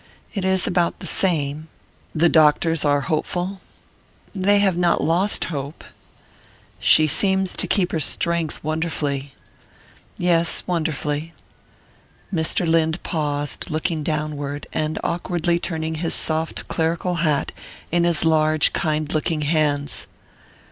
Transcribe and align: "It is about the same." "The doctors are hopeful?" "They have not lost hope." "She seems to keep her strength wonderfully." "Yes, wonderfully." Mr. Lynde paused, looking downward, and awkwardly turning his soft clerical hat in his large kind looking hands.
"It 0.33 0.43
is 0.43 0.65
about 0.65 0.97
the 0.99 1.05
same." 1.05 1.67
"The 2.15 2.27
doctors 2.27 2.83
are 2.83 3.01
hopeful?" 3.01 3.61
"They 4.33 4.57
have 4.57 4.75
not 4.75 5.03
lost 5.03 5.45
hope." 5.53 5.83
"She 6.79 7.05
seems 7.05 7.53
to 7.55 7.67
keep 7.67 7.91
her 7.91 7.99
strength 7.99 8.63
wonderfully." 8.63 9.35
"Yes, 10.17 10.63
wonderfully." 10.65 11.33
Mr. 12.33 12.67
Lynde 12.67 13.03
paused, 13.03 13.69
looking 13.69 14.01
downward, 14.01 14.65
and 14.73 14.97
awkwardly 15.03 15.59
turning 15.59 15.93
his 16.01 16.15
soft 16.15 16.67
clerical 16.67 17.17
hat 17.17 17.51
in 17.91 18.03
his 18.03 18.25
large 18.25 18.73
kind 18.73 19.13
looking 19.13 19.41
hands. 19.41 20.07